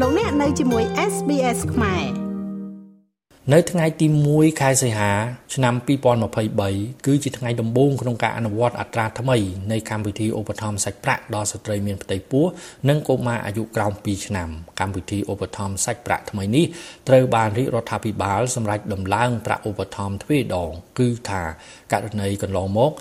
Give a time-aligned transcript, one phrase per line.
[0.00, 2.04] លោកអ្នកនៅជាមួយ SBS ខ្មែរ
[3.52, 5.12] នៅថ្ងៃទី1ខែសីហា
[5.54, 5.74] ឆ្នាំ
[6.40, 9.36] 2023គឺជាថ្ងៃដំបូងក្នុងការអនុវត្តអត្រាថ្មី
[9.72, 12.44] នៃកម្មវិធីឧបត្ថម្ភសាច់ប្រាក់ដល់ស្ត្រីមានផ្ទៃពោះ
[12.88, 14.48] និងកុមារអាយុក្រោម2ឆ្នាំ
[14.80, 16.66] កម្មវិធីឧបត្ថម្ភសាច់ប្រាក់ថ្មីនេះ
[17.08, 21.42] ត្រូវបានរាជរដ្ឋាភិបាលសម្រេចដំឡើងប្រាក់ឧបត្ថម្ភទ្វេដង គឺថា
[21.92, 22.92] ករណីកន្លងមក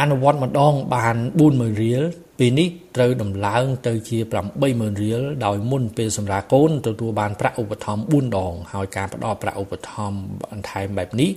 [0.00, 1.16] អនុវត្តម្ដងបាន
[1.50, 2.02] 40000រៀល
[2.44, 4.18] ពេលនេះត្រូវដំឡើងទៅជា
[4.60, 11.30] 80000រៀលដោយមុនពេលសម្រាប់កូនទទួលបានប្រាក់ឧបត្ថម្ភ4ដងហើយការផ្ដល់ប្រាក់ឧបត្ថម្ភបន្ថែមបែបនេះ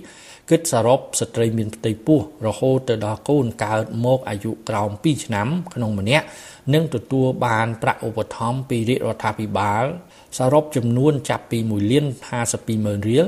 [0.50, 6.26] គិតសរុបស្ត្រីមានផ្ទៃពោះរហូតទៅដល់កូនកើតមកអាយុក្រោម2ឆ្នាំក្នុងម្នាក់
[6.74, 9.84] នឹងទទួលបានប្រាក់ឧបត្ថម្ភពីរាជរដ្ឋាភិបាល
[10.38, 12.06] សរុបចំនួនចាប់ពី1លាន
[12.44, 13.26] 52ម៉ឺនរៀល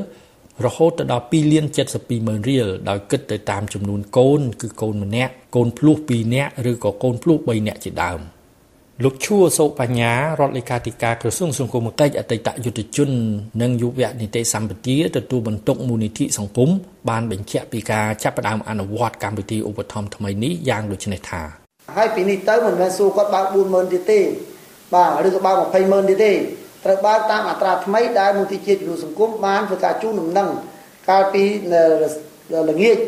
[0.67, 1.65] រហូតទៅដល់2លាន
[1.97, 8.21] 72ម៉ឺនរៀលដោយគិតទៅតាមចំនួនកូន គឺកូនម្នាក់កូនភ្លោះ2នាក់ឬក៏កូនភ្លោះ3នាក់ជាដើម
[9.05, 13.11] លោកឈួរសោបញ្ញារដ្ឋលេខាធិការក្រសួងសង្គមគិច្ចអតីតយុទ្ធជន
[13.62, 16.70] និងយុវនីតិសម្បទាទទួលបន្ទុកមូលនិធិសង្គម
[17.09, 21.42] បានបញ្ជាក់ពីការចាប់ផ្ដើមអនុវត្តកម្មវិធីឧបត្ថម្ភថ្មីនេះយ៉ាងដូចនេះថា
[21.97, 24.20] ហើយពីនេះទៅមិនមែនសួរគាត់បើក40000ទៀតទេ
[24.95, 26.33] បាទឬក៏បើក20000ទៀតទេ
[26.84, 30.48] ត្រូវបើកតាមអត្រាថ្មីដែលមន្ទីរជាតិវិទ្យាសង្គមបានធ្វើការជូនដំណឹង
[31.09, 31.45] កាលពី
[32.70, 32.98] ល្ងាច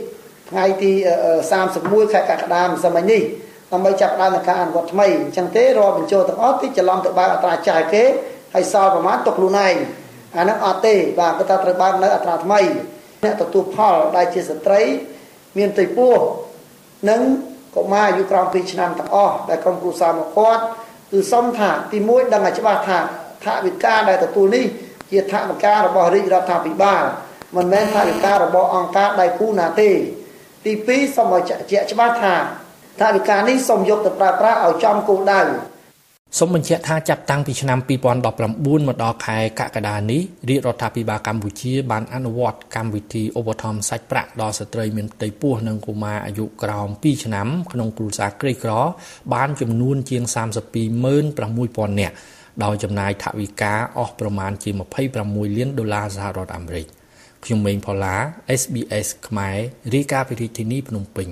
[0.50, 0.92] ថ្ងៃទី
[1.52, 3.22] 31ខែកក្កដាម្សិលមិញនេះ
[3.72, 8.04] ដើម្បីចាប់ផ្ដើមនៃការអនុវត្តថ្មីអញ្ចឹងទេរាល់បញ្ចូលទាំងអស់ទីច្រឡំទៅបើកអត្រាចាយគេ
[8.54, 9.74] ហើយសល់ប្រមាណទុកខ្លួនឯង
[10.36, 12.60] អាហ្នឹងអត់ទេបាទគាត់ថាត្រូវបើកនៅអត្រាថ្មី
[13.24, 14.82] អ្នកទទួលផលដែលជាស្ត្រី
[15.58, 16.16] មានផ្ទៃពោះ
[17.10, 17.20] និង
[17.76, 20.62] កុមារអាយុក្រោម2ឆ្នាំទាំងអស់ដែលក្រុមគ្រួសារមកគាត់
[21.12, 22.98] គឺសុំថាទី1ដឹងឲ្យច្បាស់ថា
[23.44, 24.64] ថវិកាដែលទទួលនេះ
[25.10, 27.04] ជាថវិការបស់រាជរដ្ឋាភិបាល
[27.56, 29.90] មិនមែនថវិការបស់អង្គការដៃគូណាទេ
[30.64, 32.34] ទី2សូមឲ្យជាក់ច្បាស់ថា
[33.00, 35.42] ថវិកានេះសូមយកទៅប្រើប្រាស់ឲ្យចំគោលដៅ
[36.38, 48.72] សូមបញ្ជាក់ថាចាប់តាំងពីឆ្នាំ2019មកដល់ខែកក្កដានេះរាជរដ្ឋាភិបាលកម្ពុជាបានអនុវត្តកម្មវិធីឧបត្ថម្ភសាច់ប្រាក់ដល់ស្ត្រីមានផ្ទៃពោះនិងកុមារអាយុក្រោម2ឆ្នាំក្នុងគ្រួសារក្រីក្រ
[49.34, 52.14] បានចំនួនជាង326,000នាក់
[52.64, 54.70] ដោយចំណាយថវិកាអស់ប្រមាណជា
[55.14, 56.86] 26លានដុល្លារសហរដ្ឋអាមេរិក
[57.44, 58.16] ខ្ញុំម៉េងផល្លា
[58.60, 59.56] SBS ខ្មែរ
[59.94, 61.28] រាយការណ៍ពីរាជធានីភ្នំពេញ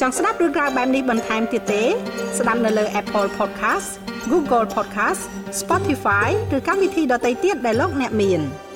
[0.00, 1.82] ចង់ស្ដាប់រឿងរ៉ាវបែបនេះបន្ថែមទៀតទេ
[2.38, 3.88] ស្ដាប់នៅលើ Apple Podcast
[4.32, 5.22] Google Podcast
[5.60, 8.42] Spotify ឬកម្មវិធីដទៃទៀតដែលលោកអ្នកមាន។